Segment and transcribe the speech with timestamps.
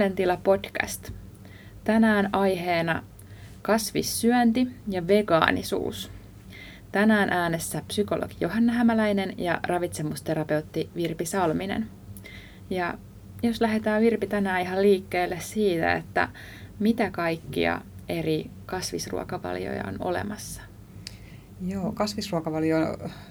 [0.00, 1.10] Mielentila podcast.
[1.84, 3.02] Tänään aiheena
[3.62, 6.10] kasvissyönti ja vegaanisuus.
[6.92, 11.86] Tänään äänessä psykologi Johanna Hämäläinen ja ravitsemusterapeutti Virpi Salminen.
[12.70, 12.94] Ja
[13.42, 16.28] jos lähdetään Virpi tänään ihan liikkeelle siitä, että
[16.78, 20.62] mitä kaikkia eri kasvisruokavalioja on olemassa?
[21.66, 22.76] Joo, kasvisruokavalio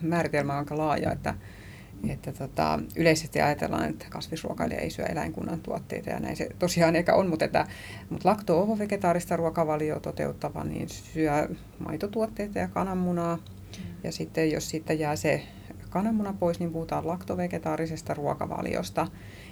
[0.01, 1.33] määritelmä on aika laaja, että
[2.09, 7.16] että tota, yleisesti ajatellaan, että kasvisruokailija ei syö eläinkunnan tuotteita ja näin se tosiaan eikä
[7.16, 7.67] on, mutta, että,
[8.09, 11.49] mutta lakto-ovo-vegetaarista ruokavalio toteuttava niin syö
[11.80, 13.35] maitotuotteita ja kananmunaa.
[13.35, 13.84] Mm.
[14.03, 15.44] Ja sitten jos siitä jää se
[15.89, 19.08] kananmuna pois, niin puhutaan laktovegetaarisesta ruokavaliosta.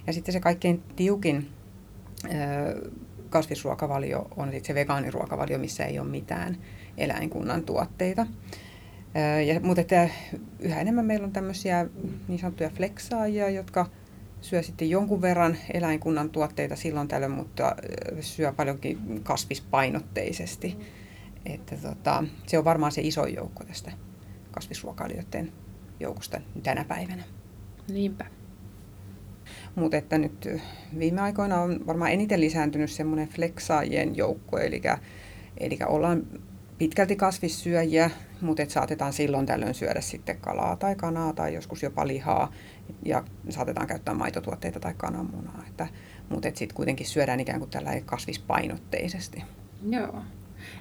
[0.07, 1.49] Ja sitten se kaikkein tiukin
[2.25, 2.91] ö,
[3.29, 6.57] kasvisruokavalio on sitten se vegaaniruokavalio, missä ei ole mitään
[6.97, 8.27] eläinkunnan tuotteita.
[9.47, 10.09] Ja, mutta että
[10.59, 11.87] yhä enemmän meillä on tämmöisiä
[12.27, 13.85] niin sanottuja fleksaajia, jotka
[14.41, 17.75] syö sitten jonkun verran eläinkunnan tuotteita silloin tällöin, mutta
[18.19, 20.77] syö paljonkin kasvispainotteisesti.
[21.45, 23.91] Että tota, se on varmaan se iso joukko tästä
[24.51, 25.51] kasvisruokailijoiden
[25.99, 27.23] joukosta tänä päivänä.
[27.89, 28.25] Niinpä.
[29.75, 30.49] Mutta että nyt
[30.99, 34.81] viime aikoina on varmaan eniten lisääntynyt semmoinen fleksaajien joukko, eli,
[35.57, 36.27] eli ollaan
[36.77, 42.07] pitkälti kasvissyöjiä, mutta et saatetaan silloin tällöin syödä sitten kalaa tai kanaa tai joskus jopa
[42.07, 42.51] lihaa
[43.05, 45.63] ja saatetaan käyttää maitotuotteita tai kananmunaa.
[45.69, 45.87] Että,
[46.29, 49.43] mutta sitten kuitenkin syödään ikään kuin tällä kasvispainotteisesti.
[49.89, 50.21] Joo.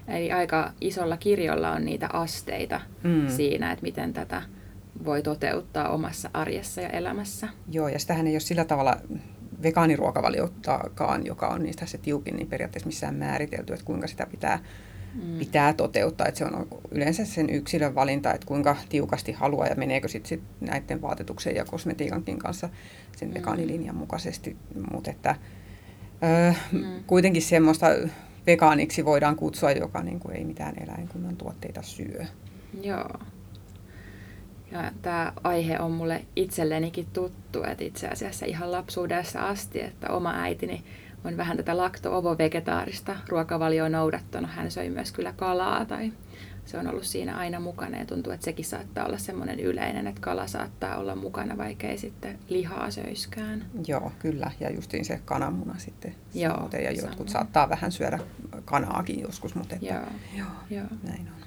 [0.08, 3.28] Eli aika isolla kirjolla on niitä asteita mm.
[3.28, 4.42] siinä, että miten tätä
[5.04, 7.48] voi toteuttaa omassa arjessa ja elämässä.
[7.70, 8.96] Joo, ja sitähän ei ole sillä tavalla
[9.62, 14.58] vegaaniruokavaliottakaan, joka on niistä se tiukin, niin periaatteessa missään määritelty, että kuinka sitä pitää
[15.14, 15.38] mm.
[15.38, 16.26] pitää toteuttaa.
[16.26, 20.42] Että se on yleensä sen yksilön valinta, että kuinka tiukasti haluaa ja meneekö sitten sit
[20.60, 22.68] näiden vaatetuksen ja kosmetiikankin kanssa
[23.16, 23.34] sen mm.
[23.34, 24.56] vegaanilinjan mukaisesti.
[24.92, 25.36] Mutta että
[26.50, 27.04] ö, mm.
[27.06, 27.86] kuitenkin semmoista
[28.46, 32.24] vegaaniksi voidaan kutsua, joka niin kuin ei mitään eläinkunnan tuotteita syö.
[32.82, 33.20] Joo.
[34.72, 40.34] Ja tämä aihe on mulle itsellenikin tuttu, että itse asiassa ihan lapsuudessa asti, että oma
[40.34, 40.84] äitini
[41.24, 44.50] on vähän tätä lakto-ovo-vegetaarista ruokavalioa noudattanut.
[44.50, 46.12] Hän söi myös kyllä kalaa tai
[46.66, 50.20] se on ollut siinä aina mukana ja tuntuu, että sekin saattaa olla semmoinen yleinen, että
[50.20, 53.66] kala saattaa olla mukana, vaikka ei sitten lihaa söiskään.
[53.86, 54.50] Joo, kyllä.
[54.60, 56.14] Ja justiin se kananmuna sitten.
[56.34, 57.28] Joo, ja jotkut samoin.
[57.28, 58.18] saattaa vähän syödä
[58.64, 60.04] kanaakin joskus, mutta että, joo,
[60.36, 60.86] joo, joo.
[61.02, 61.46] näin on.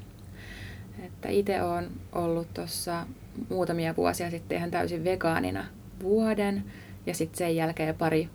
[1.06, 3.08] Että itse olen ollut tuossa
[3.50, 5.66] muutamia vuosia sitten ihan täysin vegaanina
[6.04, 6.64] vuoden
[7.06, 8.30] ja sitten sen jälkeen pari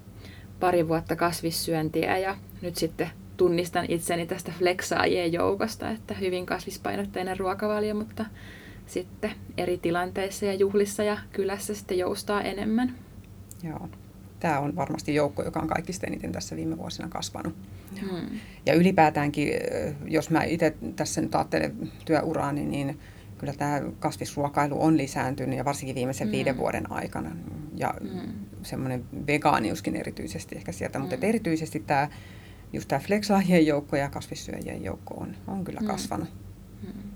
[0.61, 7.95] pari vuotta kasvissyöntiä ja nyt sitten tunnistan itseni tästä fleksaajien joukosta, että hyvin kasvispainotteinen ruokavalio,
[7.95, 8.25] mutta
[8.87, 12.95] sitten eri tilanteissa ja juhlissa ja kylässä sitten joustaa enemmän.
[13.63, 13.89] Joo.
[14.41, 17.55] Tämä on varmasti joukko, joka on kaikista eniten tässä viime vuosina kasvanut.
[18.01, 18.39] Hmm.
[18.67, 19.49] Ja ylipäätäänkin,
[20.09, 22.99] jos mä itse tässä nyt ajattelen työuraani, niin
[23.39, 26.33] kyllä tämä kasvisruokailu on lisääntynyt ja varsinkin viimeisen mm.
[26.33, 27.37] viiden vuoden aikana.
[27.77, 28.33] Ja mm.
[28.63, 31.03] semmoinen vegaaniuskin erityisesti ehkä sieltä, mm.
[31.03, 32.09] mutta erityisesti tämä
[32.75, 35.87] just tämä flexlaajien joukko ja kasvissyöjien joukko on, on kyllä mm.
[35.87, 36.29] kasvanut.
[36.83, 37.11] Mm.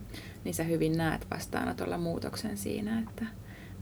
[0.44, 3.24] Niin sä hyvin näet vastaanotolla muutoksen siinä, että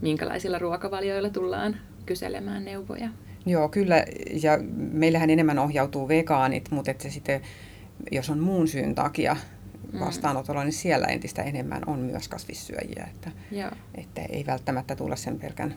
[0.01, 3.09] minkälaisilla ruokavalioilla tullaan kyselemään neuvoja.
[3.45, 4.05] Joo, kyllä.
[4.41, 7.41] Ja meillähän enemmän ohjautuu vegaanit, mutta että se sitten,
[8.11, 9.37] jos on muun syyn takia
[9.93, 9.99] Mm.
[9.99, 13.07] vastaanotolla, niin siellä entistä enemmän on myös kasvissyöjiä.
[13.13, 13.71] Että, Joo.
[13.95, 15.75] että ei välttämättä tulla sen pelkän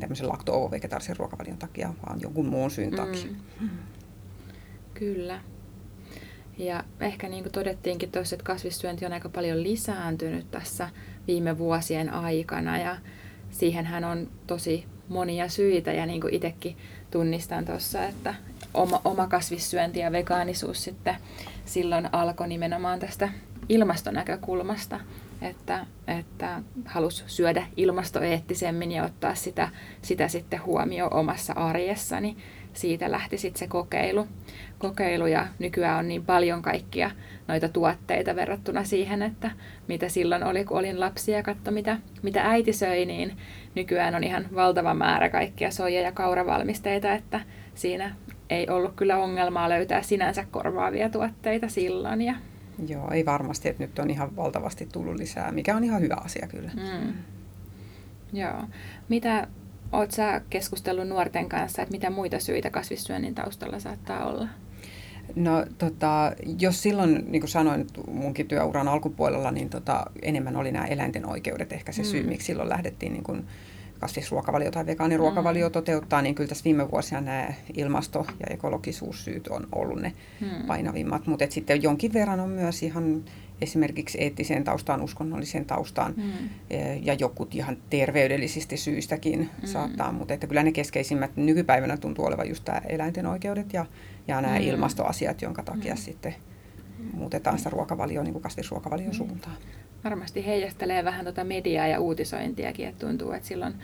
[0.00, 2.96] tämmöisen lakto-ovo-vegetaarisen ruokavalion takia, vaan jonkun muun syyn mm.
[2.96, 3.30] takia.
[3.60, 3.70] Mm.
[5.02, 5.40] Kyllä.
[6.58, 10.88] Ja ehkä niin kuin todettiinkin tuossa, että kasvissyönti on aika paljon lisääntynyt tässä
[11.26, 12.96] viime vuosien aikana ja
[13.50, 16.76] siihenhän on tosi monia syitä ja niin kuin itsekin
[17.10, 18.34] tunnistan tuossa, että
[18.74, 21.16] oma, oma kasvissyönti ja vegaanisuus sitten
[21.64, 23.28] silloin alkoi nimenomaan tästä
[23.68, 25.00] ilmastonäkökulmasta,
[25.40, 29.68] että, että halusi syödä ilmastoeettisemmin ja ottaa sitä,
[30.02, 32.36] sitä sitten huomioon omassa arjessani.
[32.72, 34.28] Siitä lähti sitten se kokeilu.
[34.78, 37.10] kokeilu ja nykyään on niin paljon kaikkia
[37.48, 39.50] noita tuotteita verrattuna siihen, että
[39.88, 43.36] mitä silloin oli, kun olin lapsi ja katso, mitä, mitä äiti söi, niin
[43.74, 47.40] nykyään on ihan valtava määrä kaikkia soija- ja kauravalmisteita, että
[47.74, 48.14] siinä
[48.50, 52.22] ei ollut kyllä ongelmaa löytää sinänsä korvaavia tuotteita silloin.
[52.22, 52.34] Ja...
[52.88, 56.46] Joo, ei varmasti, että nyt on ihan valtavasti tullut lisää, mikä on ihan hyvä asia
[56.46, 56.70] kyllä.
[56.74, 57.12] Mm.
[58.32, 58.64] Joo.
[59.08, 59.46] Mitä
[59.92, 64.48] oot sä keskustellut nuorten kanssa, että mitä muita syitä kasvissyönnin taustalla saattaa olla?
[65.34, 70.84] No tota, jos silloin, niin kuin sanoin munkin työuran alkupuolella, niin tota, enemmän oli nämä
[70.84, 72.28] eläinten oikeudet ehkä se syy, mm.
[72.28, 73.44] miksi silloin lähdettiin niin kuin
[73.98, 75.72] kasvisruokavalio tai vegaaniruokavalio mm.
[75.72, 80.66] toteuttaa, niin kyllä tässä viime vuosina nämä ilmasto- ja ekologisuussyyt on ollut ne mm.
[80.66, 81.26] painavimmat.
[81.26, 83.24] Mutta sitten jonkin verran on myös ihan
[83.62, 86.48] esimerkiksi eettiseen taustaan, uskonnolliseen taustaan mm.
[87.02, 89.68] ja jokut ihan terveydellisistä syistäkin mm.
[89.68, 93.86] saattaa, mutta että kyllä ne keskeisimmät nykypäivänä tuntuu olevan just tämä eläinten oikeudet ja,
[94.28, 94.64] ja nämä mm.
[94.64, 95.98] ilmastoasiat, jonka takia mm.
[95.98, 96.34] sitten
[97.12, 99.16] muutetaan sitä ruokavalioa niin kuin kasvisruokavalion mm.
[99.16, 99.56] suuntaan.
[100.04, 103.74] Varmasti heijastelee vähän tuota mediaa ja uutisointiakin, että tuntuu, että silloin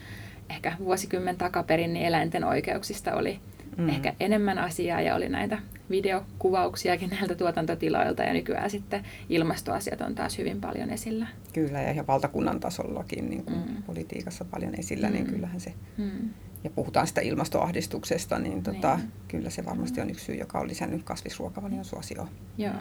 [0.51, 3.41] ehkä vuosikymmen takaperin niin eläinten oikeuksista oli
[3.77, 3.89] mm.
[3.89, 5.59] ehkä enemmän asiaa ja oli näitä
[5.91, 11.27] videokuvauksiakin näiltä tuotantotiloilta ja nykyään sitten ilmastoasiat on taas hyvin paljon esillä.
[11.53, 13.83] Kyllä ja valtakunnan tasollakin niin kuin mm.
[13.83, 15.25] politiikassa paljon esillä, niin mm.
[15.25, 16.31] niin kyllähän se, mm.
[16.65, 19.13] ja puhutaan sitä ilmastoahdistuksesta, niin, tota, niin.
[19.29, 22.29] kyllä se varmasti on yksi syy, joka on lisännyt kasvisruokavalion suosioon.
[22.59, 22.75] Joo,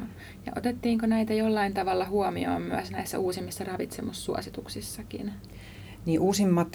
[0.45, 5.33] ja otettiinko näitä jollain tavalla huomioon myös näissä uusimmissa ravitsemussuosituksissakin?
[6.05, 6.67] Niin uusimmat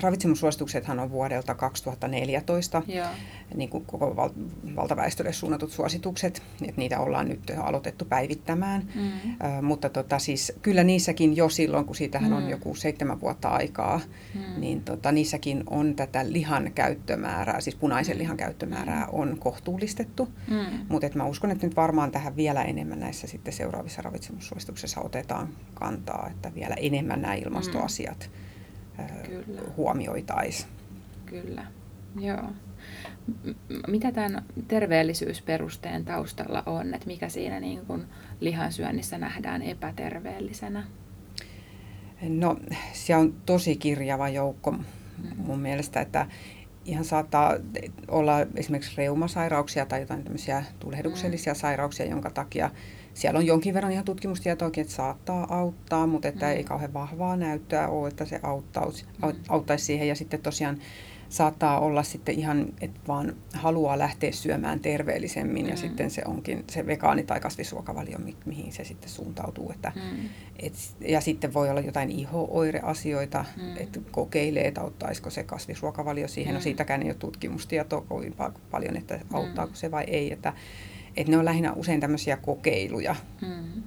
[0.00, 3.06] ravitsemussuosituksethan on vuodelta 2014, Joo.
[3.54, 4.30] niin kuin koko val-
[4.76, 8.88] valtaväestölle suunnatut suositukset, että niitä ollaan nyt aloitettu päivittämään.
[8.94, 9.10] Mm.
[9.58, 12.36] Ö, mutta tota, siis, kyllä niissäkin jo silloin, kun siitähän mm.
[12.36, 14.00] on joku seitsemän vuotta aikaa,
[14.34, 14.60] mm.
[14.60, 19.08] niin tota, niissäkin on tätä lihan käyttömäärää, siis punaisen lihan käyttömäärää mm.
[19.12, 20.28] on kohtuullistettu.
[20.48, 20.78] Mm.
[20.88, 26.28] Mutta mä uskon, että nyt varmaan tähän vielä enemmän näissä sitten seuraavissa ravitsemussuosituksissa otetaan kantaa,
[26.30, 28.30] että vielä enemmän nämä ilmastoasiat.
[28.32, 28.49] Mm
[29.26, 29.62] Kyllä.
[29.76, 30.68] huomioitaisiin.
[31.26, 31.66] Kyllä,
[32.20, 32.52] joo.
[33.88, 38.04] Mitä tämän terveellisyysperusteen taustalla on, että mikä siinä niin kuin
[38.40, 40.84] lihansyönnissä nähdään epäterveellisenä?
[42.28, 42.56] No
[42.92, 44.70] se on tosi kirjava joukko
[45.36, 45.62] mun mm.
[45.62, 46.26] mielestä, että
[46.84, 47.56] ihan saattaa
[48.08, 51.56] olla esimerkiksi reumasairauksia tai jotain tämmöisiä tulehduksellisia mm.
[51.58, 52.70] sairauksia, jonka takia
[53.20, 56.52] siellä on jonkin verran ihan tutkimustietoakin, että saattaa auttaa, mutta että mm.
[56.52, 59.32] ei kauhean vahvaa näyttöä ole, että se auttaisi, mm.
[59.48, 60.08] auttaisi siihen.
[60.08, 60.78] Ja sitten tosiaan
[61.28, 65.70] saattaa olla sitten ihan, että vaan haluaa lähteä syömään terveellisemmin mm.
[65.70, 69.70] ja sitten se onkin se vegaani- tai kasvisruokavalio, mi- mihin se sitten suuntautuu.
[69.70, 70.28] Että, mm.
[70.58, 73.76] et, ja sitten voi olla jotain iho-oireasioita, mm.
[73.76, 76.54] että kokeilee, että auttaisiko se kasvisruokavalio siihen.
[76.54, 76.60] No mm.
[76.60, 78.34] No siitäkään ei ole tutkimustietoa kovin
[78.70, 79.76] paljon, että auttaako mm.
[79.76, 80.32] se vai ei.
[80.32, 80.52] Että,
[81.20, 83.16] että ne on lähinnä usein tämmöisiä kokeiluja.
[83.42, 83.82] Mm.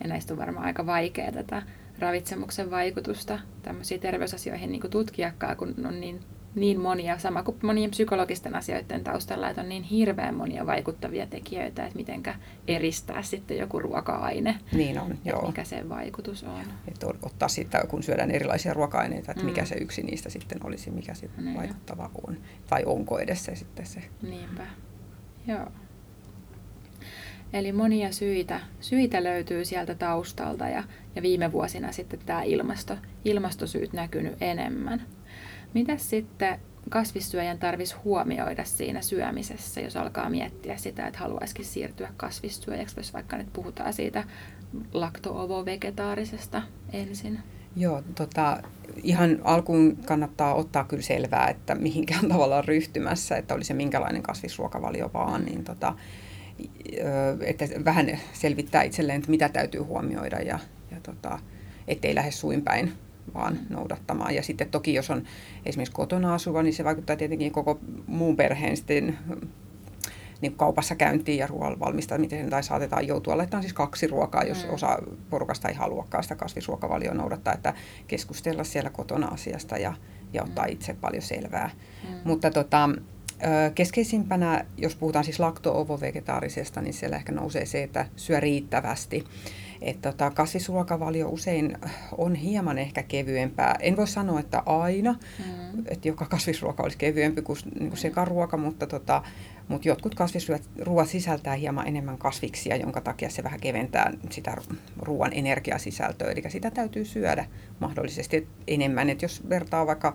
[0.00, 1.62] Ja näistä on varmaan aika vaikea tätä
[1.98, 6.20] ravitsemuksen vaikutusta tämmöisiin terveysasioihin niin tutkijakkaa, kun on niin,
[6.54, 11.84] niin monia, sama kuin monien psykologisten asioiden taustalla, että on niin hirveän monia vaikuttavia tekijöitä,
[11.84, 12.34] että mitenkä
[12.68, 14.58] eristää sitten joku ruoka-aine.
[14.72, 15.46] Niin on, joo.
[15.46, 16.64] mikä se vaikutus on.
[16.88, 19.48] Että ottaa siitä, kun syödään erilaisia ruoka-aineita, että mm.
[19.48, 22.36] mikä se yksi niistä sitten olisi, mikä sitten niin vaikuttava on.
[22.66, 24.02] Tai onko edes se sitten se.
[24.22, 24.66] Niinpä,
[25.46, 25.66] joo.
[27.54, 30.84] Eli monia syitä, syitä löytyy sieltä taustalta ja,
[31.16, 35.02] ja viime vuosina sitten tämä ilmasto, ilmastosyyt näkynyt enemmän.
[35.74, 36.58] Mitä sitten
[36.88, 43.36] kasvissyöjän tarvitsisi huomioida siinä syömisessä, jos alkaa miettiä sitä, että haluaisikin siirtyä kasvissyöjäksi, jos vaikka
[43.36, 44.24] nyt puhutaan siitä
[44.92, 46.62] lakto-ovo-vegetaarisesta
[46.92, 47.38] ensin?
[47.76, 48.62] Joo, tota,
[49.02, 55.10] ihan alkuun kannattaa ottaa kyllä selvää, että mihinkään tavallaan ryhtymässä, että oli se minkälainen kasvisruokavalio
[55.14, 55.94] vaan, niin tota,
[57.40, 60.58] että vähän selvittää itselleen, että mitä täytyy huomioida ja,
[60.90, 61.38] ja tota,
[61.88, 62.92] ettei lähde suinpäin
[63.34, 64.34] vaan noudattamaan.
[64.34, 65.24] Ja sitten toki, jos on
[65.66, 69.18] esimerkiksi kotona asuva, niin se vaikuttaa tietenkin koko muun perheen sitten
[70.40, 74.74] niin kaupassa käyntiin ja ruoan valmistamiseen, tai saatetaan joutua laittamaan siis kaksi ruokaa, jos mm.
[74.74, 74.98] osa
[75.30, 77.74] porukasta ei haluakaan sitä kasvisruokavalioa noudattaa, että
[78.06, 79.94] keskustella siellä kotona asiasta ja,
[80.32, 80.72] ja ottaa mm.
[80.72, 81.70] itse paljon selvää.
[82.02, 82.14] Mm.
[82.24, 82.90] Mutta tota,
[83.74, 89.24] Keskeisimpänä, jos puhutaan siis lakto-ovo-vegetaarisesta, niin siellä ehkä nousee se, että syö riittävästi.
[89.80, 91.78] Että tota, kasvisruokavalio usein
[92.18, 93.76] on hieman ehkä kevyempää.
[93.80, 95.82] En voi sanoa, että aina, mm.
[95.88, 99.22] että joka kasvisruoka olisi kevyempi kuin, niin kuin sekaruoka, mutta, tota,
[99.68, 104.56] mutta jotkut kasvisruoat sisältää hieman enemmän kasviksia, jonka takia se vähän keventää sitä
[104.98, 106.30] ruoan energiasisältöä.
[106.30, 107.46] Eli sitä täytyy syödä
[107.80, 109.10] mahdollisesti enemmän.
[109.10, 110.14] Että jos vertaa vaikka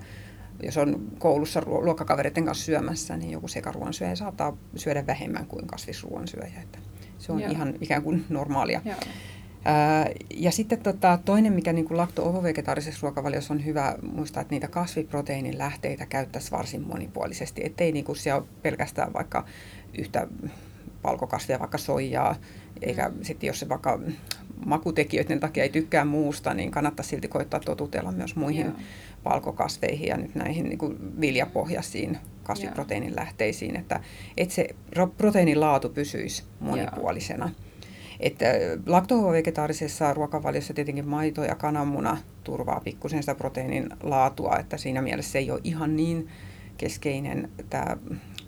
[0.64, 6.28] jos on koulussa luokkakavereiden kanssa syömässä, niin joku sekaruoan syöjä saattaa syödä vähemmän kuin kasvisruoan
[6.28, 6.62] syöjä.
[6.62, 6.80] Että
[7.18, 7.52] se on Joo.
[7.52, 8.82] ihan ikään kuin normaalia.
[8.86, 8.98] Joo.
[10.30, 16.06] ja sitten tota, toinen, mikä niin lakto-ovo-vegetaarisessa ruokavaliossa on hyvä muistaa, että niitä kasviproteiinin lähteitä
[16.06, 17.62] käyttäisiin varsin monipuolisesti.
[17.66, 19.46] Ettei niin kuin siellä pelkästään vaikka
[19.98, 20.28] yhtä
[21.02, 22.36] palkokasvia, vaikka soijaa,
[22.82, 23.24] eikä mm.
[23.24, 24.00] sitten jos se vaikka
[24.66, 28.76] makutekijöiden takia ei tykkää muusta, niin kannattaa silti koittaa totutella myös muihin Joo.
[29.24, 34.00] palkokasveihin ja nyt näihin niin kuin viljapohjaisiin kasviproteiinin lähteisiin, että,
[34.38, 34.68] että se
[35.18, 37.46] proteiinin laatu pysyisi monipuolisena.
[37.46, 37.56] Joo.
[38.20, 38.46] Että
[38.86, 45.40] lakto-vegetaarisessa ruokavaliossa tietenkin maito ja kananmuna turvaa pikkusen sitä proteiinin laatua, että siinä mielessä se
[45.40, 46.28] ei ole ihan niin
[46.78, 47.98] keskeinen tämä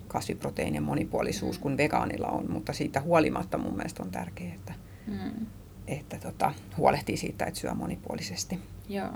[0.08, 4.74] kasviproteiinien monipuolisuus kuin vegaanilla on, mutta siitä huolimatta mun mielestä on tärkeää, että,
[5.06, 5.46] mm.
[5.86, 8.58] Että tota, huolehtii siitä, että syö monipuolisesti.
[8.88, 9.08] Joo.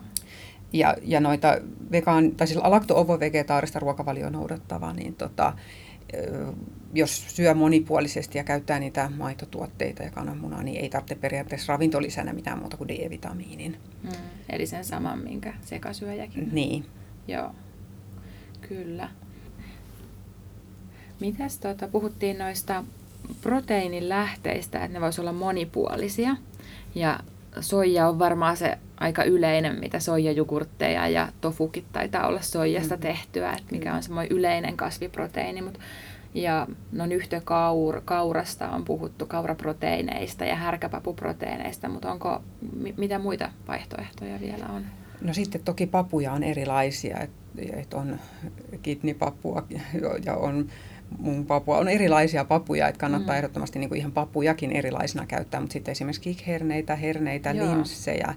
[0.73, 1.59] Ja, ja noita
[1.93, 5.53] vegaan, tai siis lakto-ovo-vegetaarista ruokavalio noudattavaa, niin tota,
[6.95, 12.59] jos syö monipuolisesti ja käyttää niitä maitotuotteita ja kananmunaa, niin ei tarvitse periaatteessa ravintolisänä mitään
[12.59, 13.77] muuta kuin D-vitamiinin.
[14.03, 14.11] Mm,
[14.49, 16.49] eli sen saman, minkä sekasyöjäkin.
[16.53, 16.87] Niin.
[17.29, 17.51] Joo,
[18.69, 19.09] kyllä.
[21.21, 22.85] Mitäs tuota, puhuttiin noista
[23.41, 26.37] proteiinin lähteistä, että ne voisivat olla monipuolisia.
[26.97, 27.21] Ja
[27.61, 33.01] soija on varmaan se aika yleinen, mitä soijajugurtteja ja tofukit taitaa olla soijasta mm.
[33.01, 35.63] tehtyä, että mikä on semmoinen yleinen kasviproteiini.
[35.63, 35.79] Mut,
[36.35, 42.43] ja no nyhtö kaur, kaurasta on puhuttu, kauraproteiineista ja härkäpapuproteiineista, mutta onko,
[42.97, 44.85] mitä muita vaihtoehtoja vielä on?
[45.21, 47.37] No sitten toki papuja on erilaisia, että
[47.77, 48.21] et on
[48.83, 49.67] kidnipapua
[50.25, 50.69] ja on
[51.19, 51.79] mun papua.
[51.79, 53.37] On erilaisia papuja, että kannattaa mm.
[53.37, 57.75] ehdottomasti niin kuin ihan papujakin erilaisina käyttää, mutta sitten esimerkiksi kikherneitä, herneitä, Joo.
[57.75, 58.35] linssejä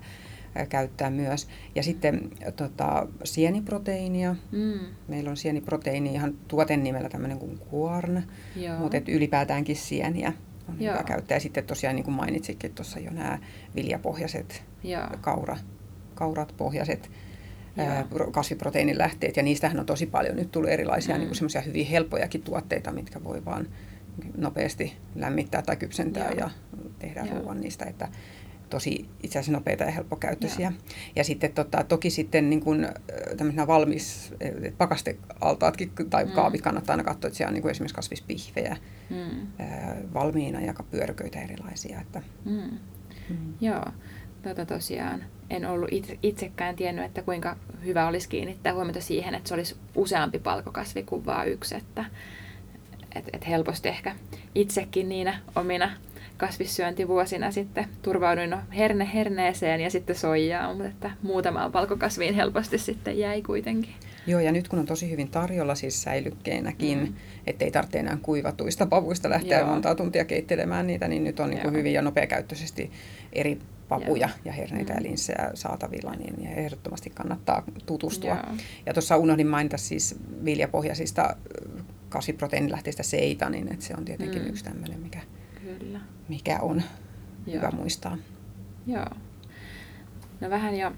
[0.69, 1.47] käyttää myös.
[1.75, 4.35] Ja sitten tota, sieniproteiinia.
[4.51, 4.79] Mm.
[5.07, 8.23] Meillä on sieniproteiini ihan tuotennimellä tämmöinen kuin kuorn,
[8.79, 10.33] mutta ylipäätäänkin sieniä
[10.69, 10.93] on Joo.
[10.93, 11.35] hyvä käyttää.
[11.35, 13.39] Ja sitten tosiaan niin kuin mainitsikin tuossa jo nämä
[13.75, 15.07] viljapohjaiset, Joo.
[15.21, 15.57] kaura,
[16.15, 17.11] kaurat pohjaiset
[18.31, 21.21] kasviproteiinilähteet, ja niistähän on tosi paljon nyt tullut erilaisia mm.
[21.21, 23.67] niin semmoisia hyvin helppojakin tuotteita, mitkä voi vaan
[24.37, 26.39] nopeasti lämmittää tai kypsentää Joo.
[26.39, 26.49] ja
[26.99, 27.39] tehdä Joo.
[27.39, 28.07] ruoan niistä, että
[28.69, 30.71] tosi itse asiassa nopeita ja helppokäyttöisiä.
[30.71, 30.93] Joo.
[31.15, 32.63] Ja sitten tota, toki sitten niin
[33.37, 34.33] tämmöisenä valmis,
[34.77, 36.31] pakastealtaatkin tai mm.
[36.31, 38.77] kaapit kannattaa aina katsoa, että siellä on niin kuin esimerkiksi kasvispihvejä
[39.09, 39.47] mm.
[40.13, 42.01] valmiina ja pyörköitä erilaisia.
[42.01, 42.79] Että, mm.
[43.29, 43.53] Mm.
[43.61, 43.85] Joo,
[44.41, 49.47] tota tosiaan en ollut itse, itsekään tiennyt, että kuinka hyvä olisi kiinnittää huomiota siihen, että
[49.47, 51.75] se olisi useampi palkokasvi kuin vain yksi.
[51.75, 52.05] Että,
[53.15, 54.15] et, et helposti ehkä
[54.55, 55.91] itsekin niinä omina
[56.37, 63.19] kasvissyöntivuosina sitten turvauduin no herne herneeseen ja sitten soijaa, mutta että muutamaan palkokasviin helposti sitten
[63.19, 63.93] jäi kuitenkin.
[64.27, 67.13] Joo, ja nyt kun on tosi hyvin tarjolla siis säilykkeenäkin, mm.
[67.47, 69.67] ettei tarvitse enää kuivatuista pavuista lähteä Joo.
[69.67, 72.91] montaa tuntia keittelemään niitä, niin nyt on niin kuin hyvin ja nopeakäyttöisesti
[73.33, 74.39] eri papuja Joo.
[74.45, 74.97] ja herneitä mm.
[74.97, 78.29] ja linssejä saatavilla, niin ehdottomasti kannattaa tutustua.
[78.29, 78.55] Joo.
[78.85, 80.15] Ja tuossa unohdin mainita siis
[80.45, 81.35] viljapohjaisista
[82.09, 84.49] kasviproteiinilähteistä seitanin, että se on tietenkin mm.
[84.49, 85.19] yksi tämmöinen, mikä,
[85.63, 85.99] Kyllä.
[86.27, 86.83] mikä on
[87.47, 87.55] Joo.
[87.57, 88.17] hyvä muistaa.
[88.87, 89.05] Joo.
[90.41, 90.91] No vähän jo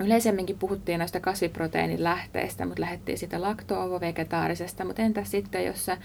[0.00, 5.98] yleisemminkin puhuttiin noista kasviproteiinin lähteistä, mutta lähdettiin sitä lakto-ovo-vegetaarisesta, mutta entä sitten, jos se,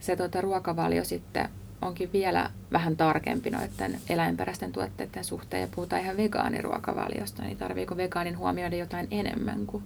[0.00, 1.48] se tuota, ruokavalio sitten
[1.82, 8.38] onkin vielä vähän tarkempi noiden eläinperäisten tuotteiden suhteen ja puhutaan ihan vegaaniruokavaliosta, niin tarviiko vegaanin
[8.38, 9.84] huomioida jotain enemmän kuin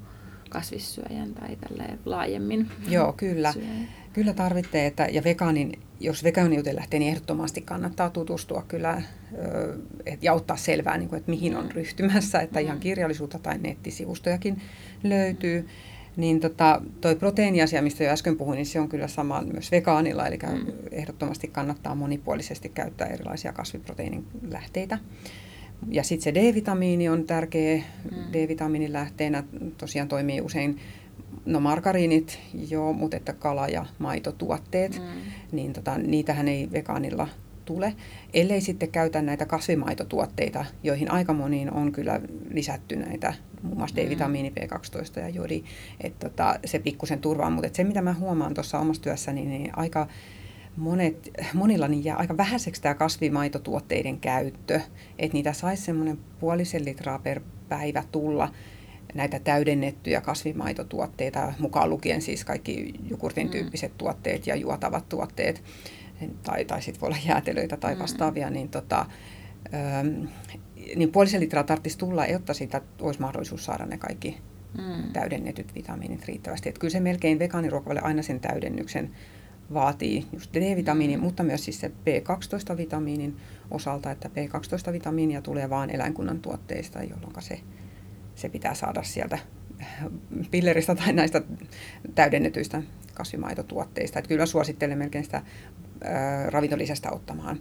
[0.50, 1.56] kasvissyöjän tai
[2.04, 2.70] laajemmin?
[2.88, 3.52] Joo, kyllä.
[3.52, 3.88] Syöjän.
[4.12, 9.02] Kyllä tarvitsee, että, ja vegaanin, jos vegaaniuteen lähtee, niin ehdottomasti kannattaa tutustua kyllä
[10.22, 12.80] ja ottaa selvää, niin kuin, että mihin on ryhtymässä, että ihan mm.
[12.80, 14.62] kirjallisuutta tai nettisivustojakin
[15.02, 15.68] löytyy.
[16.16, 20.26] Niin tota, toi proteiiniasia, mistä jo äsken puhuin, niin se on kyllä sama myös vegaanilla,
[20.26, 20.72] eli mm.
[20.90, 24.98] ehdottomasti kannattaa monipuolisesti käyttää erilaisia kasviproteiinin lähteitä.
[25.88, 28.32] Ja sitten se D-vitamiini on tärkeä mm.
[28.32, 29.44] D-vitamiinin lähteenä,
[29.78, 30.78] tosiaan toimii usein
[31.46, 32.38] no margariinit,
[32.70, 35.20] joo, mutta että kala- ja maitotuotteet, mm.
[35.52, 37.28] niin tota, niitähän ei vegaanilla
[37.66, 37.94] tule,
[38.34, 42.20] ellei sitten käytä näitä kasvimaitotuotteita, joihin aika moniin on kyllä
[42.50, 45.64] lisätty näitä, muun muassa D-vitamiini, B12 ja jodi,
[46.00, 50.06] että tota, se pikkusen turvaa, mutta se mitä mä huomaan tuossa omassa työssäni, niin aika
[50.76, 54.80] monet, monilla niin jää aika vähäiseksi tämä kasvimaitotuotteiden käyttö,
[55.18, 58.48] että niitä saisi semmoinen puolisen litraa per päivä tulla,
[59.14, 63.50] näitä täydennettyjä kasvimaitotuotteita, mukaan lukien siis kaikki jukurtin mm.
[63.50, 63.98] tyyppiset mm.
[63.98, 65.62] tuotteet ja juotavat tuotteet,
[66.42, 67.98] tai, tai sitten voi olla jäätelöitä tai mm.
[67.98, 68.52] vastaavia, mm.
[68.52, 69.06] niin, tota,
[69.74, 70.24] ähm,
[70.96, 74.38] niin puolisen litraa tarvitsisi tulla, jotta siitä olisi mahdollisuus saada ne kaikki
[74.78, 75.12] mm.
[75.12, 76.68] täydennetyt vitamiinit riittävästi.
[76.68, 79.10] Et kyllä se melkein vegaaniruokavalio aina sen täydennyksen
[79.74, 81.24] vaatii just D-vitamiinin, mm.
[81.24, 83.36] mutta myös siis se B12-vitamiinin
[83.70, 87.60] osalta, että B12-vitamiinia tulee vain eläinkunnan tuotteista, jolloin se,
[88.34, 89.38] se pitää saada sieltä
[90.50, 91.42] pilleristä tai näistä
[92.14, 92.82] täydennetyistä
[93.14, 94.18] kasvimaitotuotteista.
[94.18, 95.42] Että kyllä suosittelen melkein sitä
[96.50, 97.58] ravintolisästä ottamaan.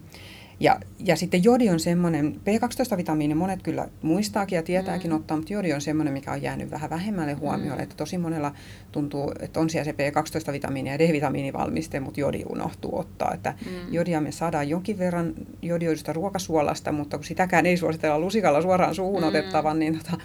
[0.60, 5.16] Ja, ja sitten jodi on semmoinen, B12-vitamiini monet kyllä muistaakin ja tietääkin mm.
[5.16, 7.76] ottaa, mutta jodi on semmoinen, mikä on jäänyt vähän vähemmälle huomiolle.
[7.76, 7.84] Mm.
[7.84, 8.52] Että tosi monella
[8.92, 13.34] tuntuu, että on siellä se B12-vitamiini ja D-vitamiinivalmiste, mutta jodi unohtuu ottaa.
[13.34, 13.94] Että mm.
[13.94, 19.22] jodia me saadaan jonkin verran jodioidusta ruokasuolasta, mutta kun sitäkään ei suositella lusikalla suoraan suuhun
[19.22, 19.28] mm.
[19.28, 20.18] otettavan, niin tota,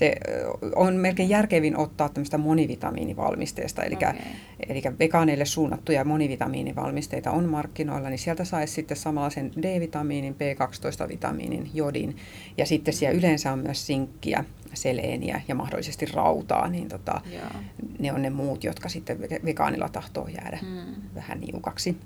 [0.00, 0.16] se
[0.76, 3.82] on melkein järkevin ottaa tämmöistä monivitamiinivalmisteesta.
[3.82, 4.12] Eli, okay.
[4.68, 12.16] eli vegaaneille suunnattuja monivitamiinivalmisteita on markkinoilla, niin sieltä saisi sitten samalla sen D-vitamiinin, B12-vitamiinin, jodin.
[12.58, 17.20] Ja sitten siellä yleensä on myös sinkkiä, seleeniä ja mahdollisesti rautaa, niin tota,
[17.98, 20.94] ne on ne muut, jotka sitten vegaanilla tahtoo jäädä hmm.
[21.14, 21.96] vähän niukaksi.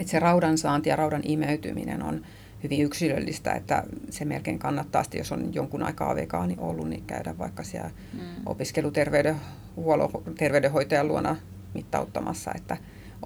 [0.00, 2.22] Et se raudan saanti ja raudan imeytyminen on
[2.62, 7.38] hyvin yksilöllistä, että se melkein kannattaa, sitten, jos on jonkun aikaa vegaani ollut, niin käydä
[7.38, 8.20] vaikka siellä mm.
[8.46, 11.36] opiskeluterveydenhuollon terveydenhoitajan luona
[11.74, 12.76] mittauttamassa, että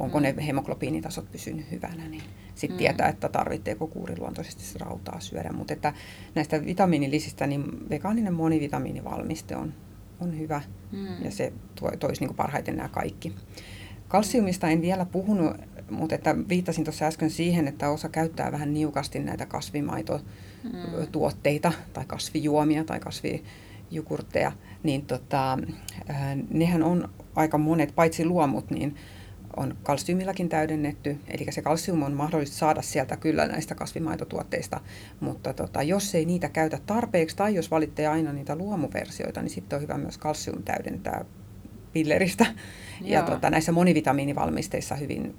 [0.00, 0.22] onko mm.
[0.22, 2.22] ne hemoglobiinitasot pysynyt hyvänä, niin
[2.54, 2.78] sitten mm.
[2.78, 5.52] tietää, että tarvitseeko kuuriluontoisesti rautaa syödä.
[5.52, 5.92] Mutta että
[6.34, 9.74] näistä vitamiinilisistä, niin vegaaninen monivitamiinivalmiste on,
[10.20, 10.62] on hyvä
[10.92, 11.24] mm.
[11.24, 11.52] ja se
[11.98, 13.34] toisi niin parhaiten nämä kaikki.
[14.08, 15.56] Kalsiumista en vielä puhunut,
[15.92, 21.74] mutta että viittasin tuossa äsken siihen, että osa käyttää vähän niukasti näitä kasvimaitotuotteita mm.
[21.92, 25.58] tai kasvijuomia tai kasvijukurtteja, niin tota,
[26.50, 28.96] nehän on aika monet, paitsi luomut, niin
[29.56, 34.80] on kalsiumillakin täydennetty, eli se kalsium on mahdollista saada sieltä kyllä näistä kasvimaitotuotteista,
[35.20, 39.76] mutta tota, jos ei niitä käytä tarpeeksi tai jos valitsee aina niitä luomuversioita, niin sitten
[39.76, 41.24] on hyvä myös kalsium täydentää
[41.92, 42.46] pilleristä.
[43.00, 43.10] Joo.
[43.10, 45.34] Ja tota, näissä monivitamiinivalmisteissa hyvin,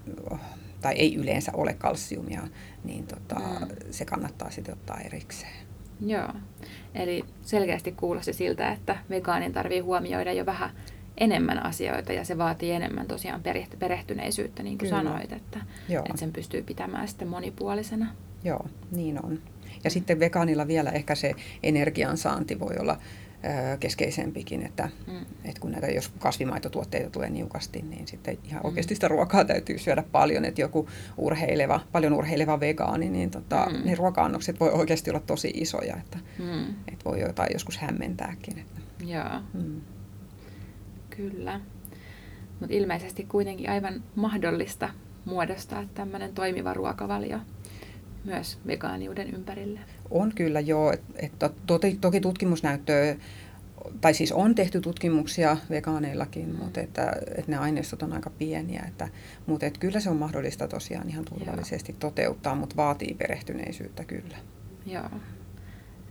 [0.82, 2.42] tai ei yleensä ole kalsiumia,
[2.84, 3.68] niin tota, mm.
[3.92, 5.54] se kannattaa sitten ottaa erikseen.
[6.06, 6.30] Joo,
[6.96, 10.70] eli selkeästi kuulosti siltä, että vegaanin tarvii huomioida jo vähän
[11.18, 13.42] enemmän asioita ja se vaatii enemmän tosiaan
[13.80, 15.04] perehtyneisyyttä, niin kuin Kyllä.
[15.04, 18.08] sanoit, että, että sen pystyy pitämään sitten monipuolisena.
[18.44, 19.40] Joo, niin on.
[19.84, 21.34] Ja sitten vegaanilla vielä ehkä se
[21.64, 22.98] energiansaanti voi olla
[23.80, 25.22] keskeisempikin, että, mm.
[25.46, 28.66] että kun näitä, jos kasvimaitotuotteita tulee niukasti, niin sitten ihan mm.
[28.66, 33.86] oikeasti sitä ruokaa täytyy syödä paljon, että joku urheileva, paljon urheileva vegaani, niin tota, mm.
[33.86, 36.70] ne ruoka-annokset voi oikeasti olla tosi isoja, että, mm.
[36.70, 38.60] että voi jotain joskus hämmentääkin.
[38.60, 38.82] Että.
[39.06, 39.42] Joo.
[39.54, 39.82] Mm.
[41.10, 41.62] Kyllä.
[42.60, 44.90] Mutta ilmeisesti kuitenkin aivan mahdollista
[45.26, 47.40] muodostaa tämmöinen toimiva ruokavalio
[48.24, 49.80] myös vegaaniuden ympärille.
[50.10, 53.16] On kyllä joo, että toki, toki tutkimusnäyttöä,
[54.02, 58.84] tai siis on tehty tutkimuksia vegaaneillakin, mutta että, että ne aineistot on aika pieniä.
[58.88, 59.10] Että,
[59.46, 62.00] mutta että kyllä se on mahdollista tosiaan ihan turvallisesti joo.
[62.00, 64.38] toteuttaa, mutta vaatii perehtyneisyyttä kyllä.
[64.86, 65.10] Joo,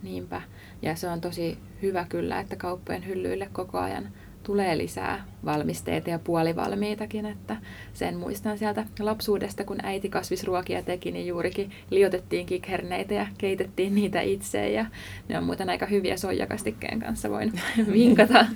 [0.02, 0.42] niinpä.
[0.82, 4.08] Ja se on tosi hyvä kyllä, että kauppojen hyllyille koko ajan
[4.42, 7.56] tulee lisää valmisteita ja puolivalmiitakin, että
[7.94, 14.20] sen muistan sieltä lapsuudesta, kun äiti kasvisruokia teki, niin juurikin liotettiin kikherneitä ja keitettiin niitä
[14.20, 14.86] itse ja
[15.28, 17.52] ne on muuten aika hyviä soijakastikkeen kanssa, voin
[17.92, 18.46] vinkata,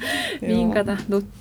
[0.46, 0.96] vinkata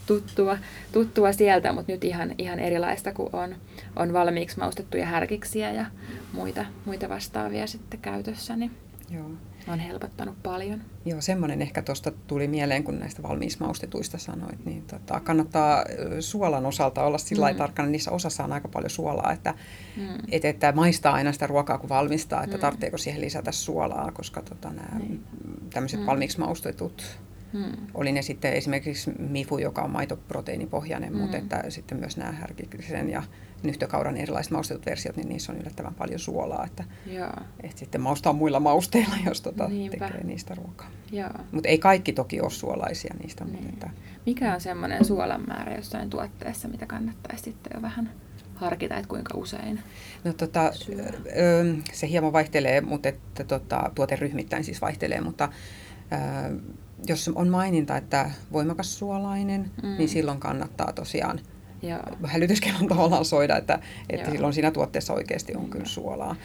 [0.08, 0.58] tuttua,
[0.92, 3.56] tuttua sieltä, mutta nyt ihan, ihan erilaista kuin on,
[3.96, 5.86] on valmiiksi maustettuja härkiksiä ja
[6.34, 8.72] muita, muita vastaavia sitten käytössä, niin
[9.10, 9.32] Joo
[9.68, 10.82] on helpottanut paljon.
[11.06, 15.84] Joo, semmoinen ehkä tuosta tuli mieleen, kun näistä valmiismaustetuista sanoit, niin tota, kannattaa
[16.20, 17.58] suolan osalta olla sillä mm.
[17.58, 19.54] tarkkana, niissä osassa on aika paljon suolaa, että,
[19.98, 20.08] mm.
[20.32, 22.62] et, että maistaa aina sitä ruokaa, kun valmistaa, että mm.
[22.62, 25.24] tarvitseeko siihen lisätä suolaa, koska tota, nämä niin.
[25.74, 26.06] tämmöiset mm.
[26.06, 27.20] valmiiksi maustetut
[27.54, 27.88] Hmm.
[27.94, 31.22] Oli ne sitten esimerkiksi mifu, joka on maitoproteiinipohjainen, hmm.
[31.22, 33.24] mutta että sitten myös nämä härkiksen ja
[33.66, 36.66] nyhtökauran erilaiset maustetut versiot, niin niissä on yllättävän paljon suolaa.
[36.66, 36.84] Että,
[37.64, 40.88] että sitten maustaa muilla mausteilla, jos tota tekee niistä ruokaa.
[41.52, 43.46] Mutta ei kaikki toki ole suolaisia niistä.
[43.46, 43.64] Niin.
[43.64, 43.90] Mutta että...
[44.26, 48.12] Mikä on semmoinen suolan määrä jossain tuotteessa, mitä kannattaisi sitten jo vähän
[48.56, 49.80] harkita, että kuinka usein
[50.24, 50.72] No tota,
[51.94, 55.50] se hieman vaihtelee, mutta että, tota, tuoteryhmittäin siis vaihtelee, mutta
[57.08, 59.98] jos on maininta, että voimakas suolainen, mm.
[59.98, 61.40] niin silloin kannattaa tosiaan
[61.90, 62.00] Joo.
[62.24, 66.36] hälytyskellon tavallaan soida, että, että silloin siinä tuotteessa oikeasti on kyllä suolaa.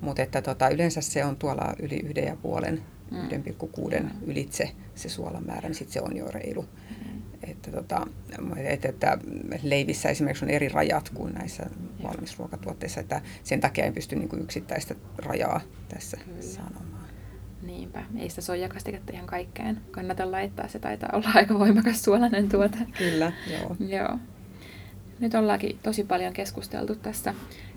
[0.00, 3.28] Mutta että tota, yleensä se on tuolla yli yhden ja puolen, mm.
[3.98, 6.62] 1,6 ylitse se suolan määrä, niin sitten se on jo reilu.
[6.62, 7.22] Mm.
[7.42, 8.06] Että, tota,
[8.56, 9.18] että, että
[9.62, 11.66] leivissä esimerkiksi on eri rajat kuin näissä
[12.02, 16.42] valmisruokatuotteissa, että sen takia ei pysty niin kuin yksittäistä rajaa tässä Kyllä.
[16.42, 17.08] sanomaan.
[17.62, 18.04] Niinpä.
[18.18, 20.68] Ei sitä soijakastiketta ihan kaikkeen kannata laittaa.
[20.68, 22.78] Se taitaa olla aika voimakas suolainen tuote.
[22.98, 23.76] Kyllä, joo.
[23.88, 24.18] joo.
[25.20, 27.34] Nyt ollaankin tosi paljon keskusteltu tässä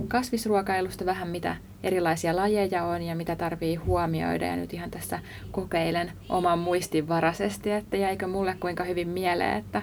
[0.08, 4.46] kasvisruokailusta vähän, mitä erilaisia lajeja on ja mitä tarvii huomioida.
[4.46, 5.20] Ja nyt ihan tässä
[5.52, 9.82] kokeilen oman muistin varaisesti, että jäikö mulle kuinka hyvin mieleen, että,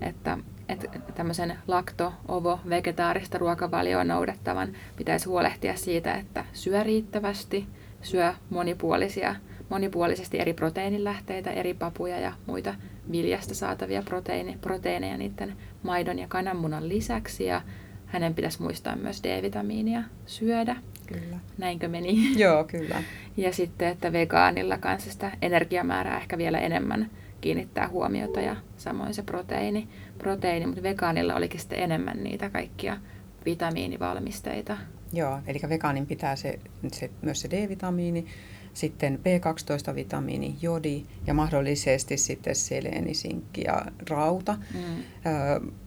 [0.00, 7.66] että että tämmöisen lakto, ovo, vegetaarista ruokavalioa noudattavan pitäisi huolehtia siitä, että syö riittävästi,
[8.02, 9.34] syö monipuolisia,
[9.68, 12.74] monipuolisesti eri proteiinilähteitä, eri papuja ja muita
[13.12, 17.44] viljasta saatavia proteiini, proteiineja niiden maidon ja kananmunan lisäksi.
[17.44, 17.62] Ja
[18.06, 20.76] hänen pitäisi muistaa myös D-vitamiinia syödä.
[21.06, 21.38] Kyllä.
[21.58, 22.16] Näinkö meni?
[22.42, 23.02] Joo, kyllä.
[23.36, 29.22] Ja sitten, että vegaanilla kanssa sitä energiamäärää ehkä vielä enemmän kiinnittää huomiota ja samoin se
[29.22, 32.96] proteiini, proteiini mutta vegaanilla olikin sitten enemmän niitä kaikkia
[33.44, 34.76] vitamiinivalmisteita.
[35.12, 36.58] Joo, eli vegaanin pitää se,
[36.92, 38.26] se, myös se D-vitamiini,
[38.74, 45.02] sitten B12-vitamiini, jodi ja mahdollisesti sitten seleeni, sinkki ja rauta mm.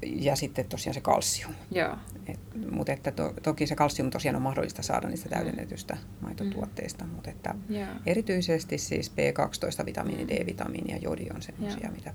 [0.04, 1.54] ja sitten tosiaan se kalsium.
[1.72, 1.96] Joo.
[2.28, 2.40] Et,
[2.72, 7.10] mutta että to, toki se kalsium tosiaan on mahdollista saada niistä täydennetystä maitotuotteista, mm.
[7.10, 7.88] mutta että Joo.
[8.06, 10.28] erityisesti siis B12-vitamiini, mm.
[10.28, 12.14] D-vitamiini ja jodi on sellaisia, mitä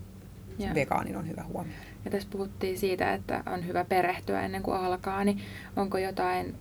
[0.59, 0.74] Joo.
[0.74, 1.83] vegaanin on hyvä huomioida.
[2.04, 5.40] Ja tässä puhuttiin siitä, että on hyvä perehtyä ennen kuin alkaa, niin
[5.76, 6.54] onko jotain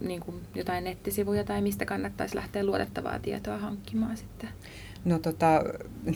[0.00, 4.48] niin kuin jotain nettisivuja tai mistä kannattaisi lähteä luotettavaa tietoa hankkimaan sitten?
[5.04, 5.64] No tota,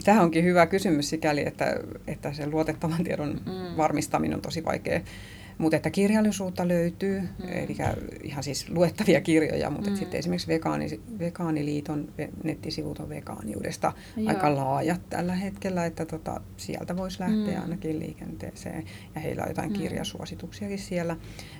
[0.03, 3.77] tämä onkin hyvä kysymys sikäli, että, että sen luotettavan tiedon mm.
[3.77, 5.01] varmistaminen on tosi vaikea.
[5.61, 7.49] Mutta että kirjallisuutta löytyy, mm.
[7.49, 7.75] eli
[8.23, 9.95] ihan siis luettavia kirjoja, mutta mm.
[9.95, 14.29] sitten esimerkiksi vegaani, Vegaaniliiton nettisivut on vegaaniudesta Joo.
[14.29, 17.61] aika laajat tällä hetkellä, että tota, sieltä voisi lähteä mm.
[17.61, 18.85] ainakin liikenteeseen.
[19.15, 19.77] Ja heillä on jotain mm.
[19.77, 21.15] kirjasuosituksiakin siellä,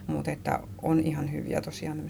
[0.08, 2.04] mutta että on ihan hyviä tosiaan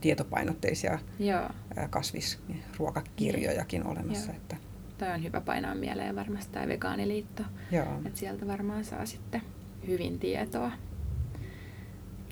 [0.00, 1.50] tietopainotteisia Joo.
[1.90, 4.32] kasvisruokakirjojakin olemassa.
[4.32, 4.36] Joo.
[4.36, 4.56] Että.
[4.98, 8.00] Tämä on hyvä painaa mieleen varmasti tämä vegaaniliitto, Joo.
[8.06, 9.42] että sieltä varmaan saa sitten
[9.86, 10.70] hyvin tietoa.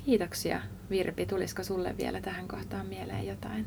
[0.04, 0.60] Kiitoksia
[0.90, 1.26] Virpi.
[1.26, 3.66] Tulisiko sulle vielä tähän kohtaan mieleen jotain?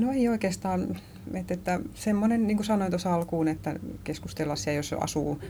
[0.00, 0.96] No ei oikeastaan.
[1.34, 5.40] Että, että semmoinen, niin kuin sanoin tuossa alkuun, että keskustella siellä, jos asuu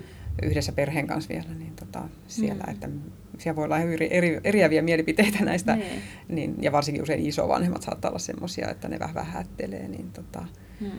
[0.43, 2.73] yhdessä perheen kanssa vielä, niin tota, siellä, mm.
[2.73, 2.89] että
[3.39, 6.03] siellä voi olla eri, eri, eriäviä mielipiteitä näistä, niin.
[6.29, 10.45] Niin, ja varsinkin usein isovanhemmat saattaa olla semmoisia, että ne vähän vähättelee, niin tota,
[10.81, 10.91] mm.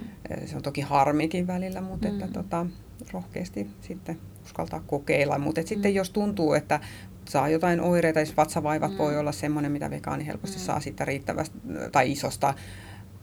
[0.46, 2.14] se on toki harmikin välillä, mutta mm.
[2.14, 2.66] että tota,
[3.12, 4.18] rohkeasti sitten
[4.50, 5.40] uskaltaa kokeilla.
[5.40, 5.68] Mutta mm.
[5.68, 6.80] sitten jos tuntuu, että
[7.30, 8.98] saa jotain oireita, siis vatsavaivat mm.
[8.98, 10.62] voi olla semmoinen, mitä vegaani helposti mm.
[10.64, 11.58] saa sitä riittävästä
[11.92, 12.54] tai isosta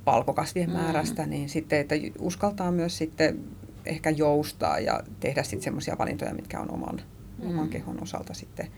[0.04, 0.76] palkokasvien mm.
[0.76, 3.40] määrästä, niin sitten, että uskaltaa myös sitten
[3.86, 7.00] ehkä joustaa ja tehdä sitten semmoisia valintoja, mitkä on oman,
[7.42, 7.50] mm.
[7.50, 8.68] oman kehon osalta sitten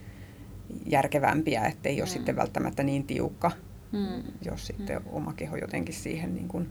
[0.87, 2.01] järkevämpiä, ettei mm.
[2.01, 3.51] ole sitten välttämättä niin tiukka,
[3.93, 4.23] mm.
[4.45, 5.09] jos sitten mm.
[5.13, 6.71] oma keho jotenkin siihen niin kuin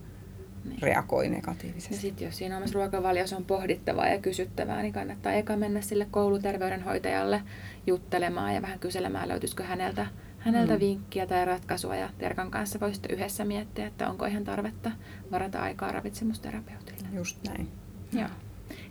[0.66, 0.82] niin.
[0.82, 1.96] reagoi negatiivisesti.
[1.96, 6.08] Ja sitten jos siinä omassa ruokavaliossa on pohdittavaa ja kysyttävää, niin kannattaa eka mennä sille
[6.12, 7.42] kouluterveydenhoitajalle
[7.88, 10.08] juttelemaan ja vähän kyselemään, löytyisikö häneltä,
[10.40, 10.80] häneltä mm.
[10.80, 11.96] vinkkiä tai ratkaisua.
[11.96, 14.92] Ja Terkan kanssa voi sitten yhdessä miettiä, että onko ihan tarvetta
[15.32, 17.08] varata aikaa ravitsemusterapeutille.
[17.14, 17.68] Just näin.
[18.14, 18.30] Joo.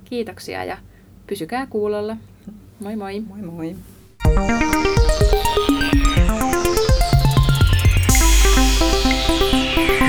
[0.05, 0.79] Kiitoksia ja
[1.27, 2.17] pysykää kuulolla.
[2.81, 3.21] Moi moi.
[3.21, 3.77] Moi moi.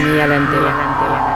[0.03, 1.26] Mielentila.